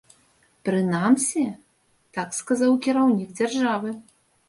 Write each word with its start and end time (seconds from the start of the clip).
Прынамсі, 0.69 1.45
так 2.19 2.29
сказаў 2.41 2.71
кіраўнік 2.89 3.39
дзяржавы. 3.41 3.99